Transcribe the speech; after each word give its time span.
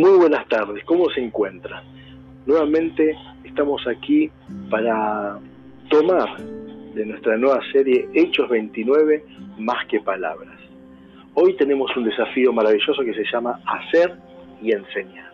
Muy 0.00 0.16
buenas 0.16 0.48
tardes, 0.48 0.82
¿cómo 0.86 1.10
se 1.10 1.20
encuentran? 1.20 1.84
Nuevamente 2.46 3.14
estamos 3.44 3.86
aquí 3.86 4.30
para 4.70 5.38
tomar 5.90 6.38
de 6.94 7.04
nuestra 7.04 7.36
nueva 7.36 7.60
serie 7.70 8.08
Hechos 8.14 8.48
29 8.48 9.22
más 9.58 9.84
que 9.88 10.00
palabras. 10.00 10.58
Hoy 11.34 11.54
tenemos 11.58 11.94
un 11.98 12.04
desafío 12.04 12.50
maravilloso 12.50 13.02
que 13.04 13.12
se 13.12 13.24
llama 13.30 13.60
hacer 13.66 14.14
y 14.62 14.72
enseñar. 14.72 15.32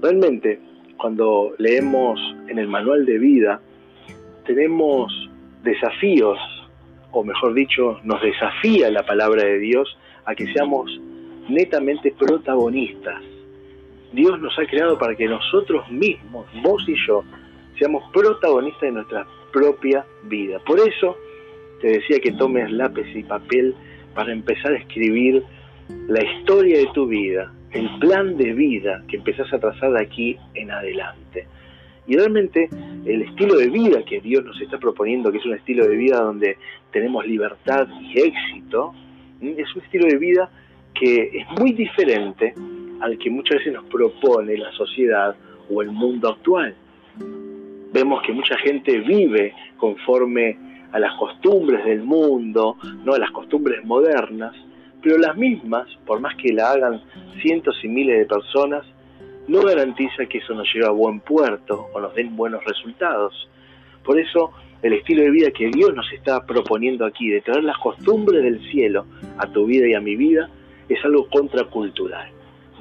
Realmente, 0.00 0.60
cuando 0.96 1.52
leemos 1.58 2.20
en 2.46 2.56
el 2.56 2.68
manual 2.68 3.04
de 3.04 3.18
vida, 3.18 3.60
tenemos 4.46 5.12
desafíos, 5.64 6.38
o 7.10 7.24
mejor 7.24 7.54
dicho, 7.54 7.98
nos 8.04 8.22
desafía 8.22 8.92
la 8.92 9.04
palabra 9.04 9.42
de 9.42 9.58
Dios 9.58 9.98
a 10.24 10.36
que 10.36 10.46
seamos 10.52 10.88
netamente 11.48 12.14
protagonistas. 12.16 13.20
Dios 14.12 14.40
nos 14.40 14.58
ha 14.58 14.66
creado 14.66 14.98
para 14.98 15.14
que 15.14 15.26
nosotros 15.26 15.88
mismos, 15.90 16.46
vos 16.62 16.82
y 16.88 16.94
yo, 17.06 17.24
seamos 17.78 18.02
protagonistas 18.12 18.82
de 18.82 18.92
nuestra 18.92 19.26
propia 19.52 20.04
vida. 20.24 20.58
Por 20.60 20.80
eso 20.80 21.16
te 21.80 21.88
decía 21.88 22.18
que 22.20 22.32
tomes 22.32 22.70
lápiz 22.70 23.06
y 23.14 23.22
papel 23.22 23.74
para 24.14 24.32
empezar 24.32 24.72
a 24.72 24.78
escribir 24.78 25.42
la 26.08 26.22
historia 26.22 26.78
de 26.78 26.88
tu 26.92 27.06
vida, 27.06 27.52
el 27.72 27.88
plan 27.98 28.36
de 28.36 28.52
vida 28.52 29.02
que 29.08 29.16
empezás 29.16 29.52
a 29.52 29.58
trazar 29.58 29.92
de 29.92 30.02
aquí 30.02 30.36
en 30.54 30.70
adelante. 30.70 31.46
Y 32.06 32.16
realmente 32.16 32.68
el 33.04 33.22
estilo 33.22 33.56
de 33.56 33.68
vida 33.68 34.04
que 34.04 34.20
Dios 34.20 34.44
nos 34.44 34.60
está 34.60 34.78
proponiendo, 34.78 35.30
que 35.30 35.38
es 35.38 35.46
un 35.46 35.54
estilo 35.54 35.86
de 35.86 35.96
vida 35.96 36.20
donde 36.20 36.56
tenemos 36.92 37.24
libertad 37.26 37.86
y 38.00 38.18
éxito, 38.18 38.92
es 39.40 39.74
un 39.76 39.82
estilo 39.82 40.06
de 40.06 40.18
vida 40.18 40.50
que 40.94 41.30
es 41.38 41.60
muy 41.60 41.72
diferente 41.72 42.54
al 43.00 43.18
que 43.18 43.30
muchas 43.30 43.58
veces 43.58 43.72
nos 43.72 43.84
propone 43.86 44.56
la 44.56 44.70
sociedad 44.72 45.34
o 45.70 45.82
el 45.82 45.90
mundo 45.90 46.28
actual. 46.28 46.74
Vemos 47.92 48.22
que 48.22 48.32
mucha 48.32 48.56
gente 48.58 48.98
vive 48.98 49.54
conforme 49.76 50.58
a 50.92 50.98
las 50.98 51.14
costumbres 51.16 51.84
del 51.84 52.02
mundo, 52.02 52.76
no 53.04 53.14
a 53.14 53.18
las 53.18 53.30
costumbres 53.30 53.84
modernas, 53.84 54.54
pero 55.02 55.18
las 55.18 55.36
mismas, 55.36 55.88
por 56.06 56.20
más 56.20 56.34
que 56.36 56.52
la 56.52 56.72
hagan 56.72 57.00
cientos 57.40 57.78
y 57.82 57.88
miles 57.88 58.18
de 58.18 58.26
personas, 58.26 58.84
no 59.48 59.62
garantiza 59.62 60.26
que 60.26 60.38
eso 60.38 60.54
nos 60.54 60.72
lleve 60.72 60.86
a 60.86 60.90
buen 60.90 61.20
puerto 61.20 61.88
o 61.92 62.00
nos 62.00 62.14
den 62.14 62.36
buenos 62.36 62.64
resultados. 62.64 63.48
Por 64.04 64.18
eso, 64.18 64.52
el 64.82 64.92
estilo 64.92 65.22
de 65.22 65.30
vida 65.30 65.50
que 65.50 65.68
Dios 65.68 65.94
nos 65.94 66.10
está 66.12 66.44
proponiendo 66.46 67.04
aquí, 67.04 67.28
de 67.28 67.40
traer 67.40 67.64
las 67.64 67.78
costumbres 67.78 68.42
del 68.42 68.60
cielo 68.70 69.06
a 69.38 69.46
tu 69.46 69.66
vida 69.66 69.88
y 69.88 69.94
a 69.94 70.00
mi 70.00 70.16
vida, 70.16 70.48
es 70.94 71.04
algo 71.04 71.26
contracultural. 71.28 72.28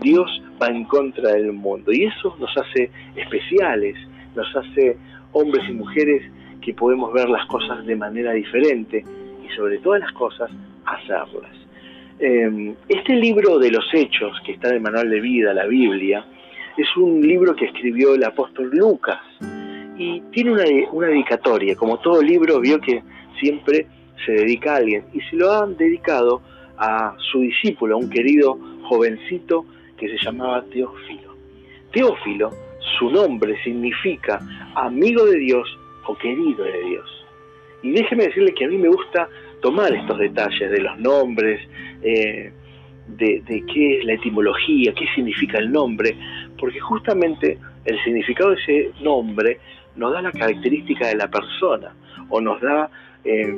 Dios 0.02 0.41
va 0.61 0.67
en 0.67 0.85
contra 0.85 1.33
del 1.33 1.53
mundo 1.53 1.91
y 1.91 2.05
eso 2.05 2.35
nos 2.39 2.55
hace 2.57 2.89
especiales, 3.15 3.95
nos 4.35 4.53
hace 4.55 4.97
hombres 5.31 5.63
y 5.69 5.73
mujeres 5.73 6.23
que 6.61 6.73
podemos 6.73 7.13
ver 7.13 7.30
las 7.30 7.45
cosas 7.47 7.85
de 7.85 7.95
manera 7.95 8.33
diferente 8.33 9.03
y 9.45 9.55
sobre 9.55 9.77
todas 9.80 10.02
las 10.02 10.11
cosas 10.13 10.49
hacerlas. 10.85 11.52
Em, 12.19 12.75
este 12.87 13.15
libro 13.15 13.59
de 13.59 13.71
los 13.71 13.85
hechos 13.93 14.37
que 14.45 14.53
está 14.53 14.69
en 14.69 14.75
el 14.75 14.81
manual 14.81 15.09
de 15.09 15.21
vida, 15.21 15.53
la 15.53 15.65
Biblia, 15.65 16.25
es 16.77 16.87
un 16.97 17.21
libro 17.21 17.55
que 17.55 17.65
escribió 17.65 18.15
el 18.15 18.23
apóstol 18.23 18.69
Lucas 18.73 19.19
y 19.97 20.21
tiene 20.31 20.52
una, 20.52 20.63
una 20.91 21.07
dedicatoria, 21.07 21.75
como 21.75 21.99
todo 21.99 22.21
libro 22.21 22.59
vio 22.59 22.80
que 22.80 23.03
siempre 23.39 23.87
se 24.25 24.31
dedica 24.33 24.73
a 24.73 24.77
alguien 24.77 25.05
y 25.13 25.21
se 25.21 25.35
lo 25.35 25.52
han 25.52 25.77
dedicado 25.77 26.41
a 26.80 27.16
su 27.31 27.41
discípulo, 27.41 27.95
a 27.95 27.97
un 27.99 28.09
querido 28.09 28.58
jovencito 28.83 29.66
que 29.97 30.08
se 30.09 30.17
llamaba 30.23 30.63
Teófilo. 30.63 31.36
Teófilo, 31.91 32.52
su 32.98 33.09
nombre 33.11 33.61
significa 33.64 34.39
amigo 34.76 35.26
de 35.26 35.37
Dios 35.39 35.77
o 36.08 36.17
querido 36.17 36.64
de 36.64 36.83
Dios. 36.83 37.26
Y 37.83 37.92
déjeme 37.92 38.26
decirle 38.27 38.53
que 38.53 38.65
a 38.65 38.67
mí 38.70 38.77
me 38.77 38.89
gusta 38.89 39.27
tomar 39.61 39.93
estos 39.93 40.17
detalles 40.17 40.71
de 40.71 40.80
los 40.80 40.98
nombres, 40.99 41.61
eh, 42.02 42.52
de, 43.08 43.42
de, 43.45 43.65
qué 43.65 43.99
es 43.99 44.05
la 44.05 44.14
etimología, 44.14 44.93
qué 44.93 45.05
significa 45.15 45.58
el 45.58 45.71
nombre, 45.71 46.15
porque 46.58 46.80
justamente 46.80 47.58
el 47.86 48.03
significado 48.03 48.52
de 48.52 48.61
ese 48.61 48.92
nombre 49.02 49.59
nos 49.99 50.14
da 50.14 50.21
la 50.21 50.32
característica 50.32 51.08
de 51.08 51.15
la 51.15 51.27
persona 51.27 51.93
o 52.30 52.39
nos 52.42 52.60
da 52.61 52.89
eh, 53.23 53.54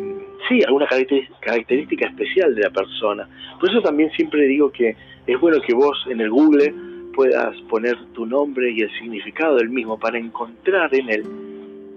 sí, 0.50 0.64
alguna 0.64 0.88
característica 0.88 2.08
especial 2.08 2.56
de 2.56 2.64
la 2.64 2.70
persona. 2.72 3.28
Por 3.60 3.70
eso 3.70 3.82
también 3.82 4.12
siempre 4.12 4.48
digo 4.48 4.72
que 4.72 4.96
es 5.28 5.40
bueno 5.40 5.62
que 5.62 5.74
vos 5.74 6.06
en 6.10 6.20
el 6.20 6.30
Google 6.30 6.74
puedas 7.14 7.56
poner 7.70 7.98
tu 8.14 8.26
nombre 8.26 8.72
y 8.72 8.82
el 8.82 8.92
significado 8.98 9.58
del 9.58 9.70
mismo 9.70 10.00
para 10.00 10.18
encontrar 10.18 10.94
en 10.96 11.10
él 11.10 11.24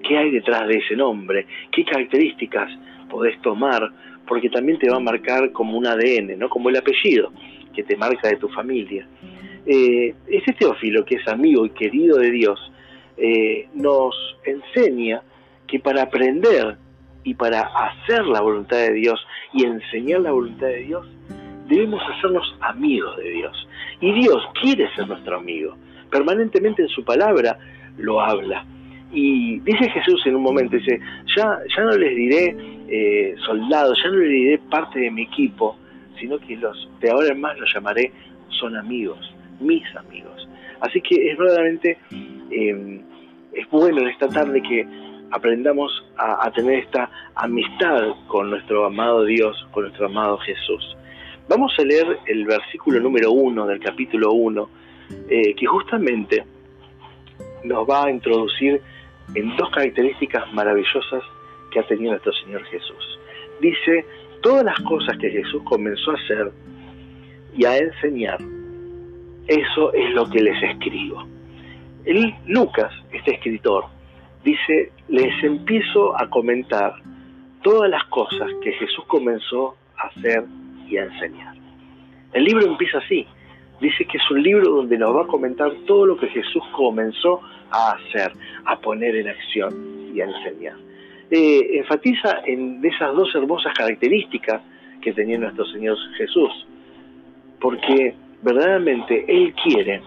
qué 0.06 0.19
hay 0.19 0.31
detrás 0.31 0.69
de 0.69 0.77
ese 0.77 0.97
nombre, 0.97 1.47
qué 1.72 1.84
características 1.84 2.71
podés 3.09 3.41
tomar, 3.41 3.91
porque 4.27 4.50
también 4.50 4.78
te 4.78 4.91
va 4.91 4.97
a 4.97 5.00
marcar 5.00 5.53
como 5.53 5.78
un 5.78 5.87
ADN, 5.87 6.38
¿no? 6.38 6.49
como 6.49 6.69
el 6.69 6.77
apellido 6.77 7.33
que 7.75 7.83
te 7.83 7.97
marca 7.97 8.28
de 8.28 8.37
tu 8.37 8.49
familia. 8.49 9.06
Eh, 9.66 10.15
este 10.28 10.53
Teófilo, 10.53 11.04
que 11.04 11.16
es 11.16 11.27
amigo 11.27 11.65
y 11.65 11.71
querido 11.71 12.19
de 12.19 12.31
Dios, 12.31 12.60
eh, 13.16 13.69
nos 13.75 14.14
enseña 14.44 15.22
que 15.66 15.78
para 15.80 16.02
aprender 16.02 16.76
y 17.22 17.34
para 17.34 17.62
hacer 17.62 18.25
la 18.26 18.41
voluntad 18.41 18.76
de 18.76 18.92
Dios 18.92 19.25
y 19.52 19.64
enseñar 19.64 20.20
la 20.20 20.32
voluntad 20.32 20.66
de 20.66 20.84
Dios, 20.84 21.06
debemos 21.69 22.03
hacernos 22.03 22.54
amigos 22.60 23.16
de 23.16 23.30
Dios. 23.30 23.69
Y 24.00 24.12
Dios 24.12 24.42
quiere 24.60 24.92
ser 24.94 25.08
nuestro 25.08 25.38
amigo. 25.38 25.76
Permanentemente 26.10 26.82
en 26.82 26.88
su 26.88 27.04
palabra 27.04 27.58
lo 27.97 28.20
habla. 28.20 28.64
Y 29.12 29.60
dice 29.60 29.88
Jesús 29.91 30.22
en 30.26 30.36
un 30.36 30.42
momento, 30.42 30.76
dice, 30.76 30.98
ya, 31.36 31.58
ya 31.76 31.82
no 31.84 31.97
les 31.97 32.14
diré 32.16 32.56
eh, 32.88 33.34
soldados, 33.47 33.98
ya 34.03 34.10
no 34.10 34.16
les 34.16 34.30
diré 34.30 34.58
parte 34.70 34.98
de 34.98 35.10
mi 35.10 35.22
equipo, 35.22 35.76
sino 36.19 36.38
que 36.38 36.56
los 36.56 36.88
de 37.00 37.10
ahora 37.10 37.28
en 37.28 37.41
más 37.41 37.58
los 37.58 37.72
llamaré 37.72 38.12
son 38.48 38.76
amigos, 38.76 39.32
mis 39.60 39.84
amigos. 39.97 40.48
Así 40.80 41.00
que 41.00 41.30
es 41.30 41.38
verdaderamente, 41.38 41.98
eh, 42.50 43.00
es 43.53 43.69
bueno 43.71 44.00
en 44.00 44.09
esta 44.09 44.28
tarde 44.28 44.62
que 44.62 44.87
aprendamos 45.31 45.91
a, 46.16 46.50
tener 46.53 46.81
esta 46.81 47.10
amistad 47.34 48.15
con 48.28 48.50
nuestro 48.50 48.84
amado 48.84 49.25
Dios, 49.25 49.66
con 49.72 49.84
nuestro 49.84 50.06
amado 50.06 50.38
Jesús. 50.38 50.97
Vamos 51.49 51.75
a 51.78 51.83
leer 51.83 52.19
el 52.27 52.47
versículo 52.47 53.00
número 53.00 53.33
uno 53.33 53.66
del 53.66 53.81
capítulo 53.81 54.33
1, 54.33 54.69
eh, 55.28 55.54
que 55.54 55.66
justamente 55.66 56.44
nos 57.65 57.88
va 57.88 58.04
a 58.04 58.10
introducir 58.10 58.81
en 59.34 59.56
dos 59.56 59.71
características 59.71 60.53
maravillosas 60.53 61.22
que 61.71 61.81
ha 61.81 61.87
tenido 61.87 62.12
nuestro 62.12 62.33
Señor 62.33 62.62
Jesús. 62.65 63.19
Dice, 63.60 64.06
todas 64.43 64.65
las 64.65 64.78
cosas 64.81 65.16
que 65.19 65.31
Jesús 65.31 65.62
comenzó 65.65 66.12
a 66.12 66.15
hacer 66.15 66.53
y 67.56 67.65
a 67.65 67.77
enseñar, 67.77 68.38
eso 69.49 69.93
es 69.93 70.15
lo 70.15 70.28
que 70.31 70.43
les 70.43 70.62
escribo. 70.62 71.34
El 72.04 72.34
Lucas, 72.47 72.92
este 73.12 73.34
escritor, 73.34 73.87
dice, 74.44 74.92
les 75.09 75.42
empiezo 75.42 76.19
a 76.20 76.28
comentar 76.28 76.94
todas 77.62 77.91
las 77.91 78.04
cosas 78.04 78.48
que 78.62 78.72
Jesús 78.72 79.04
comenzó 79.06 79.75
a 79.97 80.09
hacer 80.09 80.44
y 80.87 80.98
a 80.98 81.04
enseñar. 81.04 81.54
El 82.34 82.44
libro 82.44 82.66
empieza 82.66 82.98
así. 82.98 83.26
Dice 83.81 84.04
que 84.04 84.19
es 84.19 84.31
un 84.31 84.42
libro 84.42 84.70
donde 84.70 84.98
nos 84.98 85.16
va 85.16 85.22
a 85.22 85.26
comentar 85.26 85.72
todo 85.87 86.04
lo 86.06 86.16
que 86.16 86.28
Jesús 86.28 86.62
comenzó 86.72 87.41
a 87.70 87.92
hacer, 87.92 88.32
a 88.66 88.76
poner 88.78 89.16
en 89.16 89.28
acción 89.28 90.12
y 90.15 90.21
a 90.21 90.25
enseñar. 90.26 90.76
Eh, 91.31 91.78
enfatiza 91.78 92.42
en 92.44 92.84
esas 92.84 93.15
dos 93.15 93.34
hermosas 93.34 93.72
características 93.75 94.60
que 95.01 95.12
tenía 95.12 95.39
nuestro 95.39 95.65
Señor 95.66 95.97
Jesús, 96.16 96.66
porque 97.60 98.15
verdaderamente 98.42 99.24
Él 99.27 99.54
quiere 99.62 100.03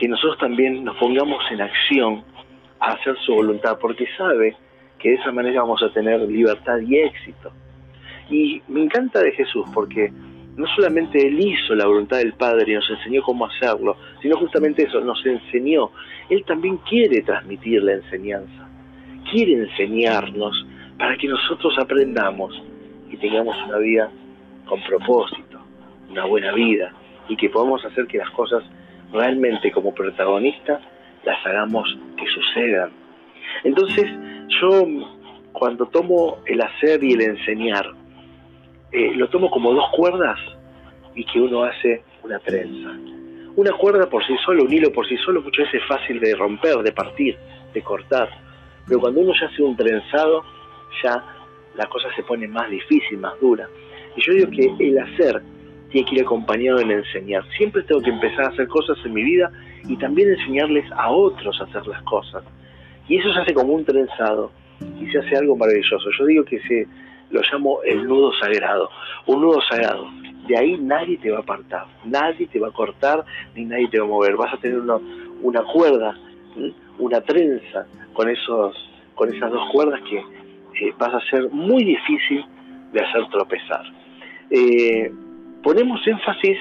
que 0.00 0.08
nosotros 0.08 0.38
también 0.38 0.82
nos 0.82 0.96
pongamos 0.96 1.44
en 1.50 1.60
acción 1.60 2.24
a 2.80 2.92
hacer 2.92 3.14
su 3.18 3.34
voluntad, 3.34 3.78
porque 3.78 4.06
sabe 4.16 4.56
que 4.98 5.10
de 5.10 5.14
esa 5.16 5.30
manera 5.30 5.60
vamos 5.60 5.82
a 5.82 5.92
tener 5.92 6.22
libertad 6.22 6.78
y 6.78 6.96
éxito. 6.96 7.52
Y 8.30 8.62
me 8.68 8.82
encanta 8.82 9.20
de 9.20 9.32
Jesús 9.32 9.66
porque 9.74 10.10
no 10.56 10.66
solamente 10.74 11.26
Él 11.26 11.38
hizo 11.38 11.74
la 11.74 11.86
voluntad 11.86 12.16
del 12.16 12.32
Padre 12.32 12.72
y 12.72 12.74
nos 12.76 12.88
enseñó 12.88 13.22
cómo 13.22 13.44
hacerlo, 13.44 13.98
sino 14.22 14.38
justamente 14.38 14.84
eso, 14.84 15.02
nos 15.02 15.24
enseñó. 15.26 15.90
Él 16.30 16.44
también 16.46 16.78
quiere 16.78 17.20
transmitir 17.20 17.82
la 17.82 17.92
enseñanza, 17.92 18.68
quiere 19.30 19.52
enseñarnos 19.52 20.66
para 20.98 21.14
que 21.18 21.28
nosotros 21.28 21.78
aprendamos 21.78 22.58
y 23.10 23.18
tengamos 23.18 23.54
una 23.68 23.76
vida 23.76 24.10
con 24.64 24.82
propósito, 24.84 25.60
una 26.08 26.24
buena 26.24 26.52
vida, 26.54 26.90
y 27.28 27.36
que 27.36 27.50
podamos 27.50 27.84
hacer 27.84 28.06
que 28.06 28.16
las 28.16 28.30
cosas 28.30 28.64
realmente 29.12 29.70
como 29.72 29.94
protagonistas 29.94 30.80
las 31.24 31.44
hagamos 31.46 31.96
que 32.16 32.26
sucedan. 32.26 32.90
Entonces, 33.64 34.06
yo 34.60 34.86
cuando 35.52 35.86
tomo 35.86 36.38
el 36.46 36.60
hacer 36.60 37.02
y 37.02 37.12
el 37.12 37.22
enseñar, 37.22 37.86
eh, 38.92 39.12
lo 39.14 39.28
tomo 39.28 39.50
como 39.50 39.72
dos 39.72 39.90
cuerdas 39.96 40.38
y 41.14 41.24
que 41.24 41.40
uno 41.40 41.64
hace 41.64 42.02
una 42.22 42.38
trenza. 42.38 42.90
Una 43.56 43.72
cuerda 43.72 44.08
por 44.08 44.24
sí 44.26 44.34
sola, 44.44 44.62
un 44.62 44.72
hilo 44.72 44.92
por 44.92 45.06
sí 45.08 45.16
solo, 45.18 45.42
muchas 45.42 45.66
veces 45.66 45.82
es 45.82 45.88
fácil 45.88 46.20
de 46.20 46.34
romper, 46.34 46.76
de 46.78 46.92
partir, 46.92 47.36
de 47.74 47.82
cortar. 47.82 48.28
Pero 48.86 49.00
cuando 49.00 49.20
uno 49.20 49.32
ya 49.38 49.46
hace 49.46 49.62
un 49.62 49.76
trenzado, 49.76 50.44
ya 51.02 51.22
la 51.76 51.86
cosa 51.86 52.08
se 52.14 52.22
pone 52.22 52.46
más 52.48 52.70
difícil, 52.70 53.18
más 53.18 53.38
dura. 53.40 53.68
Y 54.16 54.22
yo 54.22 54.32
digo 54.34 54.50
que 54.50 54.86
el 54.88 54.98
hacer 54.98 55.42
tiene 55.90 56.08
que 56.08 56.16
ir 56.16 56.22
acompañado 56.22 56.80
en 56.80 56.90
enseñar. 56.90 57.44
Siempre 57.56 57.82
tengo 57.82 58.00
que 58.00 58.10
empezar 58.10 58.46
a 58.46 58.48
hacer 58.48 58.68
cosas 58.68 58.96
en 59.04 59.12
mi 59.12 59.22
vida 59.22 59.50
y 59.88 59.96
también 59.96 60.30
enseñarles 60.30 60.84
a 60.92 61.10
otros 61.10 61.60
a 61.60 61.64
hacer 61.64 61.86
las 61.86 62.02
cosas. 62.02 62.44
Y 63.08 63.16
eso 63.18 63.32
se 63.32 63.40
hace 63.40 63.54
como 63.54 63.72
un 63.72 63.84
trenzado 63.84 64.52
y 65.00 65.06
se 65.10 65.18
hace 65.18 65.36
algo 65.36 65.56
maravilloso. 65.56 66.10
Yo 66.18 66.26
digo 66.26 66.44
que 66.44 66.60
se 66.60 66.86
lo 67.30 67.40
llamo 67.52 67.82
el 67.84 68.04
nudo 68.04 68.32
sagrado, 68.40 68.88
un 69.26 69.42
nudo 69.42 69.60
sagrado. 69.68 70.08
De 70.46 70.56
ahí 70.56 70.78
nadie 70.78 71.18
te 71.18 71.30
va 71.30 71.38
a 71.38 71.40
apartar, 71.40 71.86
nadie 72.04 72.46
te 72.46 72.58
va 72.58 72.68
a 72.68 72.72
cortar, 72.72 73.24
ni 73.54 73.64
nadie 73.64 73.88
te 73.88 73.98
va 73.98 74.06
a 74.06 74.08
mover. 74.08 74.36
Vas 74.36 74.54
a 74.54 74.56
tener 74.58 74.78
una, 74.78 74.98
una 75.42 75.62
cuerda, 75.62 76.16
una 76.98 77.20
trenza 77.20 77.86
con 78.12 78.28
esos, 78.28 78.76
con 79.14 79.32
esas 79.32 79.50
dos 79.50 79.70
cuerdas 79.72 80.00
que 80.08 80.18
eh, 80.18 80.94
vas 80.98 81.14
a 81.14 81.20
ser 81.30 81.50
muy 81.50 81.84
difícil 81.84 82.44
de 82.92 83.00
hacer 83.00 83.28
tropezar. 83.28 83.84
Eh, 84.50 85.12
ponemos 85.62 86.06
énfasis 86.06 86.58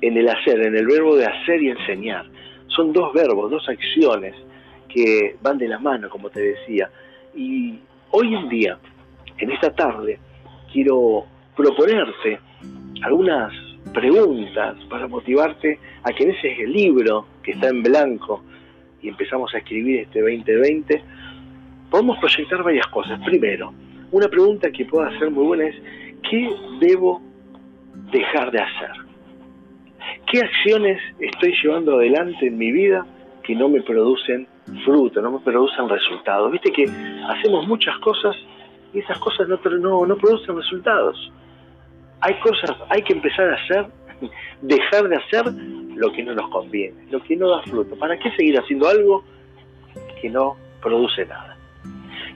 en 0.00 0.16
el 0.16 0.28
hacer, 0.28 0.60
en 0.60 0.76
el 0.76 0.86
verbo 0.86 1.16
de 1.16 1.26
hacer 1.26 1.62
y 1.62 1.70
enseñar. 1.70 2.26
Son 2.68 2.92
dos 2.92 3.12
verbos, 3.12 3.50
dos 3.50 3.68
acciones 3.68 4.34
que 4.88 5.36
van 5.42 5.58
de 5.58 5.68
la 5.68 5.78
mano, 5.78 6.08
como 6.08 6.30
te 6.30 6.40
decía. 6.40 6.90
Y 7.34 7.78
hoy 8.10 8.34
en 8.34 8.48
día, 8.48 8.78
en 9.38 9.50
esta 9.50 9.74
tarde, 9.74 10.18
quiero 10.72 11.24
proponerte 11.56 12.38
algunas 13.02 13.52
preguntas 13.92 14.76
para 14.88 15.06
motivarte 15.06 15.78
a 16.02 16.12
que 16.12 16.24
en 16.24 16.30
ese 16.30 16.66
libro 16.66 17.26
que 17.42 17.52
está 17.52 17.68
en 17.68 17.82
blanco 17.82 18.42
y 19.02 19.08
empezamos 19.08 19.54
a 19.54 19.58
escribir 19.58 20.00
este 20.00 20.20
2020, 20.20 21.02
podemos 21.90 22.18
proyectar 22.18 22.62
varias 22.62 22.86
cosas. 22.88 23.20
Primero, 23.24 23.72
una 24.10 24.28
pregunta 24.28 24.70
que 24.70 24.84
pueda 24.84 25.16
ser 25.18 25.30
muy 25.30 25.44
buena 25.44 25.66
es, 25.66 25.76
¿qué 26.28 26.50
debo 26.80 27.20
dejar 28.14 28.50
de 28.50 28.60
hacer? 28.60 28.90
¿Qué 30.30 30.40
acciones 30.40 31.00
estoy 31.18 31.54
llevando 31.62 31.96
adelante 31.96 32.46
en 32.46 32.56
mi 32.56 32.72
vida 32.72 33.04
que 33.42 33.54
no 33.54 33.68
me 33.68 33.82
producen 33.82 34.46
fruto, 34.84 35.20
no 35.20 35.32
me 35.32 35.40
producen 35.40 35.88
resultados? 35.88 36.52
Viste 36.52 36.72
que 36.72 36.84
hacemos 37.28 37.66
muchas 37.66 37.98
cosas 37.98 38.36
y 38.92 39.00
esas 39.00 39.18
cosas 39.18 39.48
no, 39.48 39.60
producen 40.16 40.56
resultados. 40.56 41.32
Hay 42.20 42.34
cosas, 42.40 42.70
hay 42.88 43.02
que 43.02 43.12
empezar 43.12 43.50
a 43.50 43.54
hacer, 43.56 43.86
dejar 44.62 45.08
de 45.08 45.16
hacer 45.16 45.52
lo 45.96 46.12
que 46.12 46.22
no 46.22 46.34
nos 46.34 46.48
conviene, 46.50 47.06
lo 47.10 47.22
que 47.22 47.36
no 47.36 47.48
da 47.50 47.62
fruto. 47.62 47.96
¿Para 47.96 48.18
qué 48.18 48.30
seguir 48.36 48.58
haciendo 48.58 48.88
algo 48.88 49.24
que 50.20 50.30
no 50.30 50.56
produce 50.80 51.26
nada? 51.26 51.56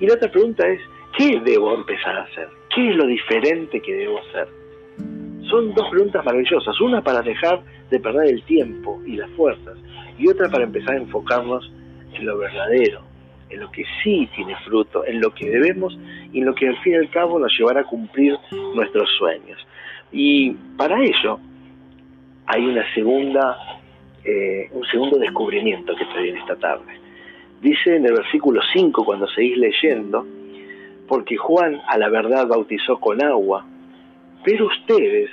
Y 0.01 0.07
la 0.07 0.15
otra 0.15 0.31
pregunta 0.31 0.67
es, 0.67 0.81
¿qué 1.17 1.41
debo 1.41 1.75
empezar 1.75 2.17
a 2.17 2.23
hacer? 2.23 2.49
¿Qué 2.75 2.91
es 2.91 2.97
lo 2.97 3.07
diferente 3.07 3.81
que 3.81 3.95
debo 3.95 4.19
hacer? 4.21 4.49
Son 5.49 5.73
dos 5.75 5.89
preguntas 5.91 6.25
maravillosas. 6.25 6.81
Una 6.81 7.03
para 7.03 7.23
dejar 7.23 7.63
de 7.91 8.01
perder 8.01 8.29
el 8.29 8.43
tiempo 8.43 9.01
y 9.07 9.17
las 9.17 9.31
fuerzas. 9.31 9.79
Y 10.19 10.29
otra 10.29 10.49
para 10.49 10.65
empezar 10.65 10.95
a 10.95 10.99
enfocarnos 10.99 11.71
en 12.15 12.27
lo 12.27 12.39
verdadero, 12.39 13.03
en 13.49 13.61
lo 13.61 13.71
que 13.71 13.85
sí 14.03 14.29
tiene 14.35 14.57
fruto, 14.65 15.05
en 15.07 15.21
lo 15.21 15.33
que 15.33 15.49
debemos 15.49 15.97
y 16.33 16.41
en 16.41 16.47
lo 16.47 16.55
que 16.55 16.69
al 16.69 16.77
fin 16.79 16.95
y 16.95 16.97
al 16.97 17.11
cabo 17.11 17.39
nos 17.39 17.57
llevará 17.57 17.81
a 17.81 17.85
cumplir 17.85 18.37
nuestros 18.75 19.09
sueños. 19.19 19.59
Y 20.13 20.53
para 20.77 21.03
ello 21.03 21.39
hay 22.47 22.65
una 22.67 22.83
segunda, 22.95 23.57
eh, 24.25 24.69
un 24.73 24.85
segundo 24.87 25.19
descubrimiento 25.19 25.95
que 25.95 26.05
te 26.07 26.29
en 26.29 26.37
esta 26.37 26.57
tarde. 26.57 26.99
Dice 27.61 27.97
en 27.97 28.07
el 28.07 28.13
versículo 28.13 28.61
5, 28.73 29.05
cuando 29.05 29.27
seguís 29.29 29.57
leyendo, 29.57 30.27
porque 31.07 31.37
Juan 31.37 31.81
a 31.89 31.97
la 31.99 32.09
verdad 32.09 32.47
bautizó 32.47 32.99
con 33.01 33.23
agua, 33.23 33.65
pero 34.45 34.67
ustedes 34.67 35.31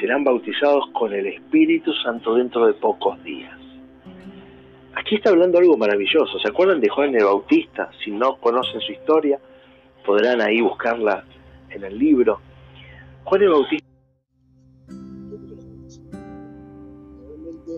serán 0.00 0.24
bautizados 0.24 0.84
con 0.92 1.12
el 1.12 1.26
Espíritu 1.26 1.92
Santo 2.04 2.34
dentro 2.34 2.66
de 2.66 2.74
pocos 2.74 3.22
días. 3.22 3.58
Aquí 4.94 5.16
está 5.16 5.30
hablando 5.30 5.58
algo 5.58 5.76
maravilloso. 5.76 6.38
¿Se 6.40 6.48
acuerdan 6.48 6.80
de 6.80 6.88
Juan 6.88 7.14
el 7.14 7.24
Bautista? 7.24 7.90
Si 8.04 8.10
no 8.10 8.36
conocen 8.40 8.80
su 8.80 8.92
historia, 8.92 9.38
podrán 10.04 10.40
ahí 10.40 10.60
buscarla 10.60 11.24
en 11.70 11.84
el 11.84 11.98
libro. 11.98 12.40
Juan 13.24 13.42
el 13.42 13.48
Bautista. 13.50 13.86
Realmente, 17.26 17.72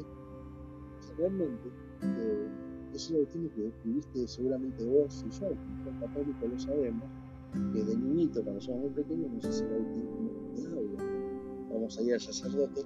realmente 1.19 1.69
eh, 2.03 2.49
es 2.95 3.11
el 3.11 3.17
bautismo 3.19 3.51
que 3.55 3.63
describiste 3.63 4.27
seguramente 4.27 4.85
vos 4.87 5.25
y 5.27 5.31
yo, 5.41 5.49
como 5.49 6.01
católico 6.01 6.47
lo 6.49 6.59
sabemos, 6.59 7.05
que 7.53 7.83
de 7.83 7.97
niñito, 7.97 8.43
cuando 8.43 8.61
somos 8.61 8.81
muy 8.81 8.91
pequeños, 8.91 9.31
nos 9.31 9.45
hace 9.45 9.65
el 9.65 9.71
bautismo 9.71 10.30
Vamos 11.71 11.99
a 11.99 12.03
ir 12.03 12.15
al 12.15 12.21
sacerdote 12.21 12.83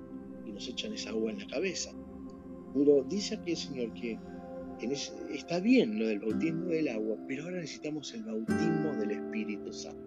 y 0.47 0.53
nos 0.53 0.69
echan 0.69 0.93
esa 0.93 1.11
agua 1.11 1.31
en 1.31 1.39
la 1.39 1.47
cabeza. 1.47 1.91
Pero 2.75 3.05
dice 3.09 3.37
aquí 3.37 3.53
el 3.53 3.57
Señor 3.57 3.95
que 3.95 4.19
está 5.31 5.61
bien 5.61 5.99
lo 5.99 6.07
del 6.07 6.21
bautismo 6.21 6.67
del 6.67 6.89
agua, 6.89 7.17
pero 7.29 7.45
ahora 7.45 7.61
necesitamos 7.61 8.13
el 8.15 8.25
bautismo 8.25 8.93
del 8.99 9.13
Espíritu 9.13 9.73
Santo. 9.73 10.03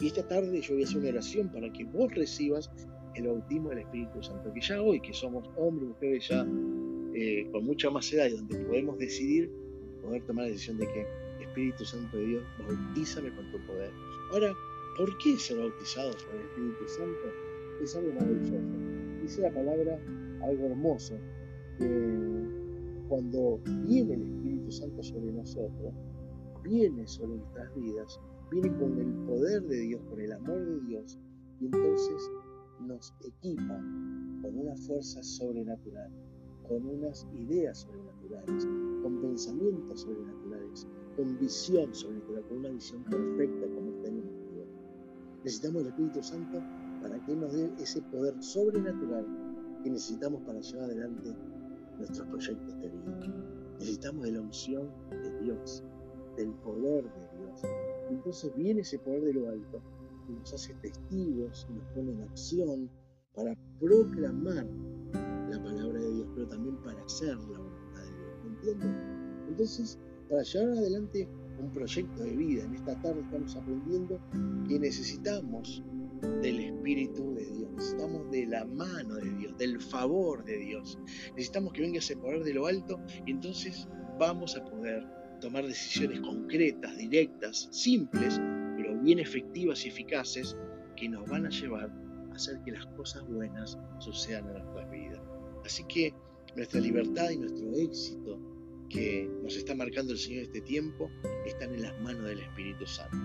Y 0.00 0.08
esta 0.08 0.26
tarde 0.26 0.60
yo 0.60 0.74
voy 0.74 0.82
a 0.82 0.86
hacer 0.86 0.98
una 0.98 1.08
oración 1.08 1.50
para 1.50 1.72
que 1.72 1.84
vos 1.84 2.14
recibas 2.14 2.70
el 3.14 3.26
bautismo 3.26 3.70
del 3.70 3.78
Espíritu 3.78 4.22
Santo, 4.22 4.52
que 4.52 4.60
ya 4.60 4.82
hoy, 4.82 5.00
que 5.00 5.12
somos 5.12 5.48
hombres, 5.56 5.88
mujeres 5.88 6.28
ya 6.28 6.46
eh, 7.14 7.48
con 7.50 7.64
mucha 7.64 7.90
más 7.90 8.12
edad 8.12 8.26
y 8.26 8.36
donde 8.36 8.58
podemos 8.66 8.98
decidir, 8.98 9.50
poder 10.02 10.22
tomar 10.26 10.44
la 10.44 10.50
decisión 10.50 10.78
de 10.78 10.86
que 10.86 11.06
Espíritu 11.40 11.84
Santo 11.84 12.16
de 12.18 12.26
Dios, 12.26 12.44
bautízame 12.58 13.34
con 13.34 13.50
tu 13.50 13.58
poder. 13.66 13.90
Ahora, 14.32 14.52
¿por 14.96 15.16
qué 15.18 15.36
ser 15.36 15.58
bautizados 15.58 16.24
por 16.24 16.34
el 16.34 16.42
Espíritu 16.42 16.88
Santo? 16.88 17.82
Es 17.82 17.94
algo 17.96 18.12
maravilloso. 18.14 18.68
Dice 19.22 19.42
la 19.42 19.52
palabra 19.52 20.00
algo 20.42 20.66
hermoso, 20.66 21.14
cuando 23.08 23.60
viene 23.86 24.14
el 24.14 24.22
Espíritu 24.22 24.70
Santo 24.70 25.02
sobre 25.02 25.32
nosotros, 25.32 25.92
viene 26.62 27.06
sobre 27.06 27.36
nuestras 27.36 27.74
vidas, 27.74 28.20
viene 28.50 28.76
con 28.78 28.98
el 28.98 29.12
poder 29.26 29.62
de 29.62 29.80
Dios, 29.80 30.02
con 30.08 30.20
el 30.20 30.32
amor 30.32 30.64
de 30.64 30.80
Dios, 30.86 31.18
y 31.60 31.66
entonces 31.66 32.30
nos 32.80 33.14
equipa 33.24 33.78
con 34.42 34.58
una 34.58 34.76
fuerza 34.76 35.22
sobrenatural, 35.22 36.10
con 36.68 36.86
unas 36.86 37.26
ideas 37.34 37.78
sobrenaturales, 37.78 38.66
con 39.02 39.20
pensamientos 39.20 40.00
sobrenaturales, 40.00 40.86
con 41.16 41.38
visión 41.38 41.94
sobrenatural, 41.94 42.44
con 42.48 42.58
una 42.58 42.70
visión 42.70 43.04
perfecta 43.04 43.66
como 43.74 43.92
tenemos. 44.02 44.25
Necesitamos 45.46 45.82
el 45.82 45.88
Espíritu 45.90 46.22
Santo 46.24 46.60
para 47.00 47.24
que 47.24 47.36
nos 47.36 47.52
dé 47.52 47.70
ese 47.78 48.02
poder 48.02 48.34
sobrenatural 48.42 49.24
que 49.80 49.90
necesitamos 49.90 50.42
para 50.42 50.58
llevar 50.58 50.86
adelante 50.86 51.36
nuestros 51.98 52.26
proyectos 52.26 52.80
de 52.80 52.88
vida. 52.88 53.32
Necesitamos 53.78 54.24
de 54.24 54.32
la 54.32 54.40
unción 54.40 54.90
de 55.08 55.40
Dios, 55.44 55.84
del 56.36 56.52
poder 56.64 57.04
de 57.04 57.38
Dios. 57.38 57.62
entonces 58.10 58.52
viene 58.56 58.80
ese 58.80 58.98
poder 58.98 59.22
de 59.22 59.34
lo 59.34 59.48
alto 59.48 59.80
y 60.28 60.32
nos 60.32 60.52
hace 60.52 60.74
testigos, 60.82 61.64
nos 61.70 61.84
pone 61.94 62.10
en 62.10 62.22
acción 62.22 62.90
para 63.32 63.56
proclamar 63.78 64.66
la 65.48 65.62
palabra 65.62 66.00
de 66.00 66.12
Dios, 66.12 66.26
pero 66.34 66.48
también 66.48 66.76
para 66.82 67.00
hacer 67.04 67.38
la 67.38 67.58
voluntad 67.60 68.02
de 68.02 68.18
Dios. 68.18 68.42
¿Me 68.42 68.50
entienden? 68.50 69.46
Entonces, 69.48 69.96
para 70.28 70.42
llevar 70.42 70.76
adelante 70.76 71.28
un 71.58 71.70
proyecto 71.70 72.22
de 72.22 72.36
vida, 72.36 72.64
en 72.64 72.74
esta 72.74 73.00
tarde 73.00 73.20
estamos 73.20 73.56
aprendiendo 73.56 74.20
que 74.68 74.78
necesitamos 74.78 75.82
del 76.42 76.60
Espíritu 76.60 77.34
de 77.34 77.44
Dios, 77.46 77.70
necesitamos 77.72 78.30
de 78.30 78.46
la 78.46 78.64
mano 78.64 79.16
de 79.16 79.30
Dios, 79.30 79.58
del 79.58 79.80
favor 79.80 80.44
de 80.44 80.58
Dios. 80.58 80.98
Necesitamos 81.30 81.72
que 81.72 81.82
venga 81.82 81.98
ese 81.98 82.16
poder 82.16 82.42
de 82.44 82.54
lo 82.54 82.66
alto 82.66 83.00
y 83.24 83.30
entonces 83.30 83.88
vamos 84.18 84.56
a 84.56 84.64
poder 84.64 85.06
tomar 85.40 85.66
decisiones 85.66 86.20
concretas, 86.20 86.96
directas, 86.96 87.68
simples, 87.70 88.40
pero 88.76 88.98
bien 89.00 89.18
efectivas 89.18 89.84
y 89.84 89.88
eficaces 89.88 90.56
que 90.96 91.08
nos 91.08 91.28
van 91.28 91.46
a 91.46 91.50
llevar 91.50 91.90
a 92.30 92.34
hacer 92.34 92.60
que 92.64 92.72
las 92.72 92.86
cosas 92.86 93.26
buenas 93.28 93.78
sucedan 93.98 94.46
en 94.46 94.52
nuestras 94.54 94.90
vidas. 94.90 95.20
Así 95.64 95.84
que 95.84 96.14
nuestra 96.54 96.80
libertad 96.80 97.30
y 97.30 97.38
nuestro 97.38 97.70
éxito 97.74 98.55
que 98.88 99.28
nos 99.42 99.56
está 99.56 99.74
marcando 99.74 100.12
el 100.12 100.18
Señor 100.18 100.44
este 100.44 100.60
tiempo 100.60 101.10
están 101.44 101.74
en 101.74 101.82
las 101.82 102.00
manos 102.00 102.28
del 102.28 102.40
Espíritu 102.40 102.86
Santo. 102.86 103.16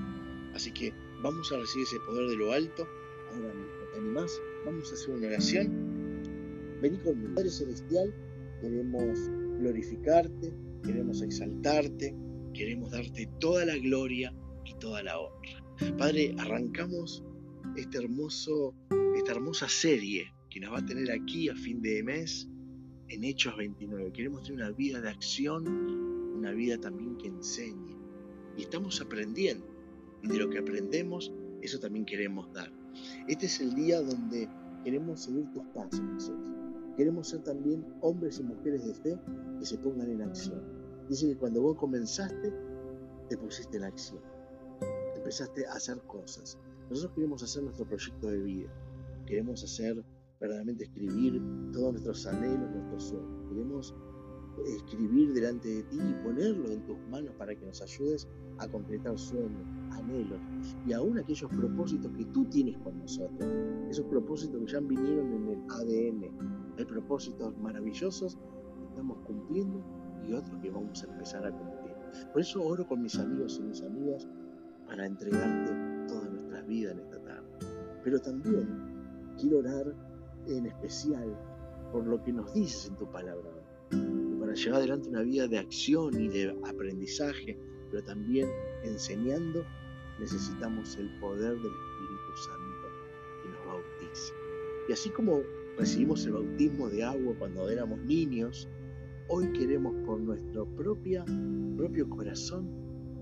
Así 0.54 0.72
que 0.72 0.94
vamos 1.22 1.52
a 1.52 1.58
recibir 1.58 1.88
ese 1.88 2.00
poder 2.06 2.30
de 2.30 2.36
lo 2.36 2.52
alto. 2.52 2.88
Ahora 3.32 3.54
¿te 3.94 4.00
animás? 4.00 4.42
Vamos 4.66 4.92
a 4.92 4.94
hacer 4.94 5.16
una 5.16 5.28
oración. 5.28 6.80
Vení 6.82 6.98
con 7.00 7.22
mi 7.22 7.34
Padre 7.36 7.50
Celestial. 7.50 8.14
Queremos 8.62 9.18
glorificarte, 9.60 10.54
queremos 10.84 11.22
exaltarte, 11.22 12.16
queremos 12.54 12.92
darte 12.92 13.28
toda 13.40 13.66
la 13.66 13.78
gloria 13.78 14.34
y 14.66 14.74
toda 14.76 15.02
la 15.04 15.20
honra. 15.20 15.64
Padre, 15.98 16.36
arrancamos 16.38 17.24
este 17.76 17.98
hermoso, 17.98 18.76
esta 19.16 19.32
hermosa 19.32 19.68
serie 19.68 20.32
que 20.50 20.60
nos 20.60 20.74
va 20.74 20.80
a 20.80 20.86
tener 20.86 21.12
aquí 21.12 21.50
a 21.50 21.56
fin 21.56 21.82
de 21.82 22.04
mes 22.04 22.48
en 23.12 23.26
Hechos 23.26 23.58
29. 23.58 24.14
Queremos 24.14 24.44
tener 24.44 24.64
una 24.64 24.72
vida 24.72 25.02
de 25.02 25.10
acción, 25.10 25.68
una 26.38 26.52
vida 26.52 26.78
también 26.78 27.18
que 27.18 27.28
enseñe. 27.28 27.98
Y 28.58 28.64
estamos 28.64 29.02
aprendiendo. 29.02 29.66
Y 30.22 30.28
de 30.28 30.38
lo 30.38 30.50
que 30.50 30.60
aprendemos, 30.60 31.34
eso 31.62 31.80
también 31.80 32.06
queremos 32.06 32.52
dar. 32.54 32.72
Este 33.28 33.48
es 33.48 33.60
el 33.60 33.76
día 33.76 34.02
donde 34.02 34.48
queremos 34.84 35.24
seguir 35.24 35.52
tus 35.52 35.64
pasos, 35.74 36.02
Jesús. 36.14 36.40
Queremos 36.96 37.28
ser 37.28 37.44
también 37.44 37.86
hombres 38.02 38.40
y 38.40 38.44
mujeres 38.44 38.86
de 38.86 38.94
fe 38.94 39.20
que 39.60 39.66
se 39.66 39.78
pongan 39.78 40.10
en 40.10 40.22
acción. 40.22 40.62
Dice 41.10 41.28
que 41.28 41.36
cuando 41.36 41.62
vos 41.62 41.78
comenzaste, 41.78 42.54
te 43.30 43.38
pusiste 43.38 43.78
en 43.78 43.84
acción. 43.84 44.22
Empezaste 45.16 45.66
a 45.66 45.74
hacer 45.74 45.98
cosas. 46.08 46.58
Nosotros 46.90 47.14
queremos 47.16 47.44
hacer 47.44 47.64
nuestro 47.64 47.86
proyecto 47.86 48.28
de 48.28 48.40
vida. 48.40 48.70
Queremos 49.26 49.64
hacer, 49.64 50.02
verdaderamente 50.42 50.86
escribir 50.86 51.42
todos 51.72 51.92
nuestros 51.92 52.26
anhelos, 52.26 52.70
nuestros 52.72 53.04
sueños. 53.04 53.46
Queremos 53.48 53.96
escribir 54.66 55.34
delante 55.34 55.70
de 55.70 55.84
ti 55.84 55.98
y 55.98 56.14
ponerlo 56.24 56.70
en 56.70 56.86
tus 56.86 56.98
manos 57.10 57.34
para 57.38 57.56
que 57.56 57.66
nos 57.66 57.82
ayudes 57.82 58.28
a 58.58 58.68
concretar 58.68 59.18
sueños, 59.18 59.64
anhelos 59.92 60.40
y 60.86 60.94
aún 60.94 61.18
aquellos 61.18 61.50
propósitos 61.50 62.12
que 62.18 62.26
tú 62.26 62.46
tienes 62.46 62.78
con 62.80 62.98
nosotros. 63.00 63.50
Esos 63.90 64.06
propósitos 64.08 64.60
que 64.60 64.72
ya 64.72 64.80
vinieron 64.80 65.32
en 65.34 65.48
el 65.48 65.60
ADN. 65.70 66.76
Hay 66.78 66.86
propósitos 66.86 67.58
maravillosos 67.60 68.36
que 68.36 68.86
estamos 68.90 69.20
cumpliendo 69.26 69.82
y 70.28 70.34
otros 70.34 70.60
que 70.62 70.70
vamos 70.72 71.04
a 71.04 71.12
empezar 71.12 71.46
a 71.46 71.52
cumplir. 71.52 71.96
Por 72.34 72.42
eso 72.42 72.62
oro 72.64 72.86
con 72.88 73.02
mis 73.02 73.18
amigos 73.18 73.60
y 73.60 73.64
mis 73.64 73.82
amigas 73.84 74.28
para 74.88 75.06
entregarte 75.06 75.72
toda 76.08 76.30
nuestra 76.30 76.62
vida 76.64 76.92
en 76.92 77.00
esta 77.00 77.22
tarde. 77.24 77.48
Pero 78.04 78.20
también 78.20 78.68
quiero 79.40 79.60
orar 79.60 80.11
en 80.48 80.66
especial 80.66 81.38
por 81.92 82.06
lo 82.06 82.24
que 82.24 82.32
nos 82.32 82.54
dices 82.54 82.88
en 82.88 82.96
tu 82.98 83.10
palabra. 83.12 83.50
Para 84.40 84.54
llevar 84.54 84.80
adelante 84.80 85.10
una 85.10 85.22
vida 85.22 85.48
de 85.48 85.60
acción 85.60 86.20
y 86.20 86.28
de 86.30 86.58
aprendizaje, 86.64 87.58
pero 87.90 88.04
también 88.04 88.50
enseñando, 88.84 89.66
necesitamos 90.20 90.96
el 90.98 91.10
poder 91.20 91.54
del 91.54 91.72
Espíritu 91.72 92.38
Santo 92.46 92.88
que 93.44 93.50
nos 93.50 93.66
bautice. 93.66 94.34
Y 94.88 94.94
así 94.94 95.10
como 95.10 95.42
recibimos 95.78 96.26
el 96.26 96.34
bautismo 96.34 96.90
de 96.90 97.04
agua 97.04 97.36
cuando 97.38 97.70
éramos 97.70 98.00
niños, 98.00 98.68
hoy 99.28 99.52
queremos 99.54 99.94
por 100.06 100.20
nuestro 100.20 100.66
propia, 100.76 101.26
propio 101.76 102.10
corazón 102.10 102.70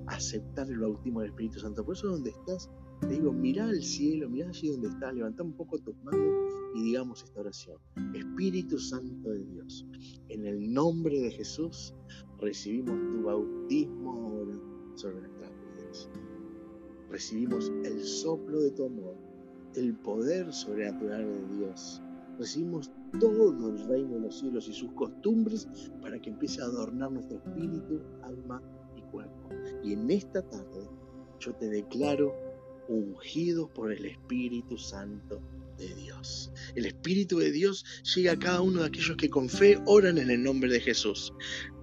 aceptar 0.07 0.69
el 0.69 0.79
bautismo 0.79 1.21
del 1.21 1.29
Espíritu 1.29 1.59
Santo. 1.59 1.83
Por 1.83 1.95
eso 1.95 2.07
donde 2.07 2.31
estás, 2.31 2.69
te 2.99 3.07
digo, 3.07 3.31
mira 3.31 3.67
al 3.67 3.81
cielo, 3.81 4.29
mira 4.29 4.49
allí 4.49 4.69
donde 4.69 4.89
estás, 4.89 5.13
levanta 5.13 5.43
un 5.43 5.53
poco 5.53 5.79
tus 5.79 5.95
manos 6.03 6.53
y 6.75 6.83
digamos 6.83 7.23
esta 7.23 7.39
oración. 7.39 7.77
Espíritu 8.13 8.77
Santo 8.77 9.29
de 9.29 9.43
Dios, 9.45 9.85
en 10.27 10.45
el 10.45 10.71
nombre 10.73 11.19
de 11.19 11.31
Jesús 11.31 11.93
recibimos 12.39 12.97
tu 13.11 13.23
bautismo 13.23 14.11
ahora 14.11 14.59
sobre 14.95 15.21
nuestras 15.21 15.51
vidas. 15.51 16.09
Recibimos 17.09 17.71
el 17.83 18.03
soplo 18.03 18.59
de 18.61 18.71
tu 18.71 18.85
amor, 18.85 19.15
el 19.75 19.95
poder 19.95 20.51
sobrenatural 20.53 21.25
de 21.25 21.57
Dios. 21.57 22.01
Recibimos 22.37 22.91
todo 23.19 23.49
el 23.69 23.87
reino 23.87 24.15
de 24.15 24.21
los 24.21 24.39
cielos 24.39 24.67
y 24.67 24.73
sus 24.73 24.91
costumbres 24.91 25.67
para 26.01 26.19
que 26.21 26.29
empiece 26.29 26.61
a 26.61 26.65
adornar 26.65 27.11
nuestro 27.11 27.37
espíritu, 27.37 28.01
alma 28.21 28.61
y 28.95 29.01
cuerpo. 29.11 29.49
Y 29.83 29.93
en 29.93 30.09
esta 30.11 30.41
tarde 30.41 30.87
yo 31.39 31.53
te 31.55 31.69
declaro 31.69 32.48
ungido 32.89 33.72
por 33.72 33.93
el 33.93 34.05
Espíritu 34.05 34.77
Santo 34.77 35.41
de 35.77 35.93
Dios. 35.96 36.51
El 36.75 36.86
Espíritu 36.86 37.38
de 37.38 37.51
Dios 37.51 37.86
llega 38.15 38.34
a 38.34 38.39
cada 38.39 38.62
uno 38.62 38.81
de 38.81 38.88
aquellos 38.88 39.15
que 39.15 39.29
con 39.29 39.48
fe 39.48 39.79
oran 39.86 40.17
en 40.17 40.29
el 40.31 40.43
nombre 40.43 40.69
de 40.69 40.81
Jesús. 40.81 41.34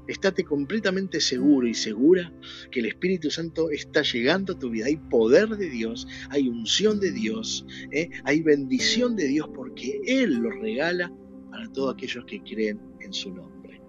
Estate 0.09 0.45
completamente 0.45 1.21
seguro 1.21 1.67
y 1.67 1.75
segura 1.75 2.33
que 2.71 2.81
el 2.81 2.87
Espíritu 2.87 3.31
Santo 3.31 3.71
está 3.71 4.03
llegando 4.03 4.53
a 4.53 4.59
tu 4.59 4.71
vida. 4.71 4.87
Hay 4.87 4.97
poder 4.97 5.49
de 5.49 5.69
Dios, 5.69 6.07
hay 6.31 6.49
unción 6.49 7.01
de 7.01 7.11
Dios, 7.13 7.67
¿eh? 7.91 8.11
hay 8.25 8.43
bendición 8.43 9.17
de 9.17 9.27
Dios 9.27 9.49
porque 9.55 10.01
Él 10.07 10.35
lo 10.35 10.51
regala 10.51 11.13
para 11.51 11.71
todos 11.73 11.95
aquellos 11.95 12.25
que 12.27 12.43
creen 12.43 12.81
en 13.01 13.13
su 13.13 13.33
nombre 13.35 13.81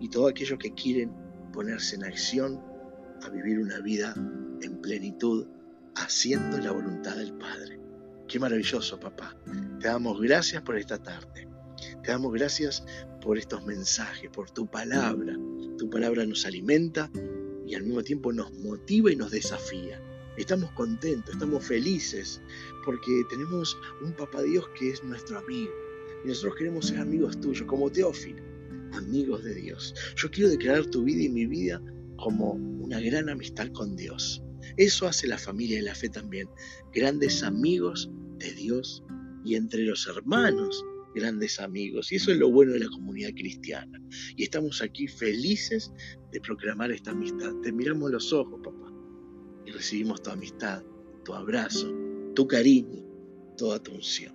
y 0.00 0.08
todos 0.08 0.30
aquellos 0.30 0.58
que 0.58 0.72
quieren 0.74 1.12
ponerse 1.52 1.96
en 1.96 2.04
acción 2.04 2.60
a 3.22 3.28
vivir 3.28 3.58
una 3.58 3.80
vida 3.80 4.14
en 4.62 4.80
plenitud, 4.80 5.46
haciendo 5.96 6.58
la 6.58 6.72
voluntad 6.72 7.16
del 7.16 7.32
Padre. 7.34 7.80
Qué 8.28 8.38
maravilloso, 8.38 8.98
papá. 9.00 9.36
Te 9.80 9.88
damos 9.88 10.20
gracias 10.20 10.62
por 10.62 10.76
esta 10.76 11.02
tarde. 11.02 11.48
Te 12.02 12.10
damos 12.10 12.32
gracias 12.32 12.84
por 13.20 13.38
estos 13.38 13.64
mensajes, 13.66 14.30
por 14.30 14.50
tu 14.50 14.66
palabra. 14.66 15.36
Tu 15.78 15.90
palabra 15.90 16.24
nos 16.24 16.46
alimenta 16.46 17.10
y 17.66 17.74
al 17.74 17.82
mismo 17.82 18.02
tiempo 18.02 18.32
nos 18.32 18.52
motiva 18.52 19.10
y 19.10 19.16
nos 19.16 19.30
desafía. 19.30 20.00
Estamos 20.36 20.70
contentos, 20.72 21.34
estamos 21.34 21.64
felices 21.64 22.40
porque 22.84 23.22
tenemos 23.28 23.76
un 24.02 24.12
papá 24.14 24.42
Dios 24.42 24.64
que 24.78 24.90
es 24.90 25.02
nuestro 25.04 25.38
amigo. 25.38 25.72
Y 26.24 26.28
nosotros 26.28 26.56
queremos 26.56 26.86
ser 26.86 26.98
amigos 26.98 27.40
tuyos, 27.40 27.66
como 27.66 27.90
Teófilo, 27.90 28.42
amigos 28.92 29.42
de 29.44 29.54
Dios. 29.54 29.94
Yo 30.16 30.30
quiero 30.30 30.50
declarar 30.50 30.86
tu 30.86 31.02
vida 31.02 31.22
y 31.22 31.28
mi 31.28 31.46
vida 31.46 31.82
como 32.16 32.52
una 32.52 33.00
gran 33.00 33.28
amistad 33.28 33.68
con 33.72 33.96
Dios. 33.96 34.42
Eso 34.76 35.06
hace 35.06 35.26
la 35.26 35.38
familia 35.38 35.78
y 35.78 35.82
la 35.82 35.94
fe 35.94 36.08
también. 36.08 36.48
Grandes 36.92 37.42
amigos 37.42 38.10
de 38.38 38.52
Dios 38.52 39.02
y 39.44 39.54
entre 39.54 39.82
los 39.84 40.06
hermanos 40.06 40.84
grandes 41.14 41.60
amigos. 41.60 42.12
Y 42.12 42.16
eso 42.16 42.30
es 42.30 42.38
lo 42.38 42.50
bueno 42.50 42.72
de 42.72 42.80
la 42.80 42.88
comunidad 42.88 43.30
cristiana. 43.30 44.00
Y 44.36 44.44
estamos 44.44 44.82
aquí 44.82 45.08
felices 45.08 45.92
de 46.32 46.40
proclamar 46.40 46.90
esta 46.90 47.10
amistad. 47.10 47.52
Te 47.62 47.72
miramos 47.72 48.10
los 48.10 48.32
ojos, 48.32 48.60
papá, 48.62 48.92
y 49.66 49.70
recibimos 49.70 50.22
tu 50.22 50.30
amistad, 50.30 50.82
tu 51.24 51.34
abrazo, 51.34 51.92
tu 52.34 52.46
cariño, 52.46 53.04
toda 53.56 53.82
tu 53.82 53.92
unción. 53.92 54.34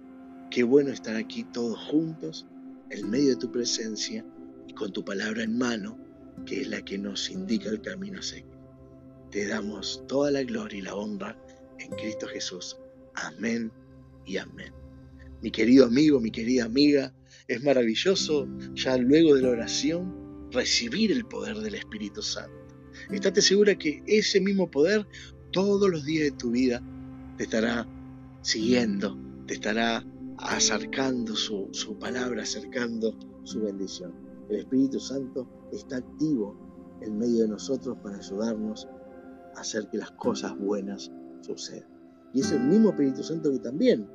Qué 0.51 0.63
bueno 0.63 0.91
estar 0.91 1.15
aquí 1.15 1.43
todos 1.53 1.77
juntos, 1.79 2.45
en 2.91 3.09
medio 3.09 3.29
de 3.29 3.35
tu 3.37 3.51
presencia 3.51 4.25
y 4.67 4.73
con 4.73 4.93
tu 4.93 5.03
palabra 5.03 5.43
en 5.43 5.57
mano, 5.57 5.97
que 6.45 6.61
es 6.61 6.67
la 6.67 6.83
que 6.83 6.97
nos 6.97 7.29
indica 7.29 7.69
el 7.69 7.81
camino 7.81 8.19
a 8.19 8.21
seguir. 8.21 8.54
Te 9.35 9.45
damos 9.45 10.01
toda 10.07 10.31
la 10.31 10.43
gloria 10.43 10.79
y 10.79 10.81
la 10.81 10.95
honra 10.95 11.37
en 11.79 11.91
Cristo 11.97 12.25
Jesús. 12.25 12.77
Amén 13.15 13.69
y 14.25 14.37
amén 14.37 14.73
mi 15.45 15.51
querido 15.51 15.85
amigo, 15.85 16.19
mi 16.19 16.31
querida 16.31 16.65
amiga, 16.65 17.13
es 17.47 17.63
maravilloso 17.63 18.47
ya 18.73 18.97
luego 18.97 19.35
de 19.35 19.43
la 19.43 19.49
oración 19.49 20.49
recibir 20.51 21.11
el 21.11 21.23
poder 21.23 21.57
del 21.57 21.75
Espíritu 21.75 22.23
Santo. 22.23 22.51
Estate 23.11 23.43
segura 23.43 23.77
que 23.77 24.01
ese 24.07 24.41
mismo 24.41 24.71
poder 24.71 25.05
todos 25.51 25.87
los 25.87 26.03
días 26.03 26.31
de 26.31 26.37
tu 26.37 26.49
vida 26.49 26.81
te 27.37 27.43
estará 27.43 27.87
siguiendo, 28.41 29.19
te 29.45 29.53
estará 29.53 30.03
acercando 30.39 31.35
su, 31.35 31.69
su 31.73 31.95
palabra, 31.99 32.41
acercando 32.41 33.15
su 33.43 33.61
bendición. 33.61 34.15
El 34.49 34.61
Espíritu 34.61 34.99
Santo 34.99 35.47
está 35.71 35.97
activo 35.97 36.57
en 37.01 37.19
medio 37.19 37.43
de 37.43 37.49
nosotros 37.49 37.95
para 38.01 38.17
ayudarnos 38.17 38.87
hacer 39.55 39.87
que 39.89 39.97
las 39.97 40.11
cosas 40.11 40.57
buenas 40.57 41.11
sucedan. 41.41 41.89
Y 42.33 42.41
es 42.41 42.51
el 42.51 42.61
mismo 42.61 42.89
Espíritu 42.89 43.23
Santo 43.23 43.51
que 43.51 43.59
también 43.59 44.07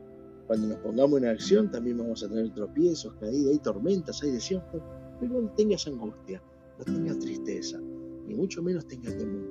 cuando 0.51 0.67
nos 0.67 0.79
pongamos 0.79 1.19
en 1.23 1.29
acción 1.29 1.71
también 1.71 1.99
vamos 1.99 2.25
a 2.25 2.29
tener 2.29 2.53
tropiezos, 2.53 3.15
caídas, 3.21 3.53
hay 3.53 3.59
tormentas, 3.61 4.21
hay 4.25 4.33
desiertos, 4.33 4.83
pero 5.21 5.41
no 5.41 5.49
tengas 5.51 5.87
angustia, 5.87 6.43
no 6.77 6.85
tengas 6.85 7.21
tristeza, 7.21 7.79
ni 8.27 8.35
mucho 8.35 8.61
menos 8.61 8.85
tengas 8.89 9.17
temor, 9.17 9.49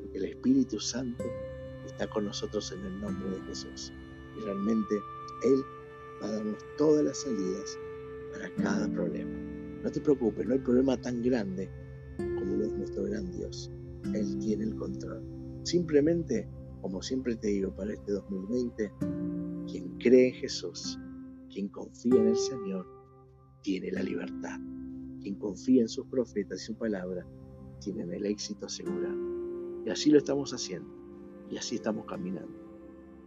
porque 0.00 0.16
el 0.16 0.24
Espíritu 0.24 0.80
Santo 0.80 1.22
está 1.84 2.08
con 2.08 2.24
nosotros 2.24 2.72
en 2.72 2.82
el 2.82 2.98
nombre 2.98 3.28
de 3.28 3.42
Jesús. 3.42 3.92
Y 4.38 4.40
realmente 4.40 4.94
Él 5.44 5.62
va 6.22 6.28
a 6.28 6.32
darnos 6.32 6.64
todas 6.78 7.04
las 7.04 7.18
salidas 7.18 7.78
para 8.32 8.54
cada 8.54 8.88
problema. 8.88 9.38
No 9.82 9.92
te 9.92 10.00
preocupes, 10.00 10.46
no 10.46 10.54
hay 10.54 10.60
problema 10.60 10.98
tan 10.98 11.22
grande 11.22 11.68
como 12.16 12.56
lo 12.56 12.64
es 12.64 12.72
nuestro 12.72 13.04
gran 13.04 13.30
Dios. 13.32 13.70
Él 14.14 14.38
tiene 14.38 14.64
el 14.64 14.76
control. 14.76 15.22
Simplemente, 15.64 16.48
como 16.80 17.02
siempre 17.02 17.36
te 17.36 17.48
digo, 17.48 17.74
para 17.74 17.92
este 17.92 18.12
2020, 18.12 18.92
quien 19.66 19.98
cree 19.98 20.28
en 20.28 20.34
Jesús, 20.34 20.98
quien 21.50 21.68
confía 21.68 22.16
en 22.16 22.28
el 22.28 22.36
Señor, 22.36 22.86
tiene 23.62 23.92
la 23.92 24.02
libertad. 24.02 24.58
Quien 25.20 25.36
confía 25.36 25.82
en 25.82 25.88
sus 25.88 26.06
profetas 26.06 26.62
y 26.62 26.64
su 26.66 26.74
palabra, 26.74 27.26
tiene 27.80 28.02
el 28.02 28.26
éxito 28.26 28.66
asegurado. 28.66 29.16
Y 29.86 29.90
así 29.90 30.10
lo 30.10 30.18
estamos 30.18 30.52
haciendo. 30.52 30.88
Y 31.50 31.56
así 31.56 31.76
estamos 31.76 32.06
caminando. 32.06 32.52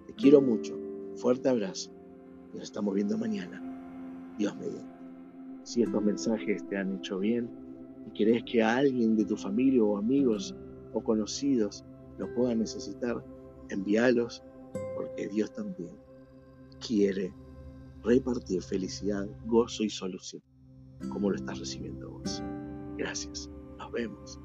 Te 0.07 0.13
quiero 0.13 0.41
mucho. 0.41 0.77
Fuerte 1.15 1.49
abrazo. 1.49 1.91
Nos 2.53 2.63
estamos 2.63 2.93
viendo 2.93 3.17
mañana. 3.17 3.61
Dios 4.37 4.55
mediante. 4.57 4.95
Si 5.63 5.81
estos 5.81 6.03
mensajes 6.03 6.67
te 6.67 6.77
han 6.77 6.97
hecho 6.97 7.19
bien 7.19 7.49
y 8.07 8.11
crees 8.11 8.43
que 8.43 8.61
alguien 8.61 9.15
de 9.15 9.25
tu 9.25 9.35
familia 9.35 9.83
o 9.83 9.97
amigos 9.97 10.55
o 10.95 11.03
conocidos 11.03 11.85
lo 12.17 12.33
pueda 12.33 12.55
necesitar, 12.55 13.23
envíalos 13.69 14.43
porque 14.95 15.27
Dios 15.27 15.53
también 15.53 15.95
quiere 16.85 17.33
repartir 18.03 18.61
felicidad, 18.61 19.27
gozo 19.45 19.83
y 19.83 19.89
solución. 19.89 20.41
cómo 21.09 21.29
lo 21.29 21.35
estás 21.35 21.59
recibiendo 21.59 22.09
vos. 22.09 22.41
Gracias. 22.97 23.49
Nos 23.77 23.91
vemos. 23.91 24.39